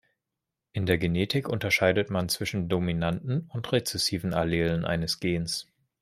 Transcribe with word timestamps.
In 0.73 0.87
der 0.87 0.97
Genetik 0.97 1.47
unterscheidet 1.47 2.09
man 2.09 2.27
zwischen 2.27 2.67
dominanten 2.67 3.47
und 3.53 3.71
rezessiven 3.71 4.33
Allelen 4.33 4.83
eines 4.83 5.19
Gens. 5.19 5.67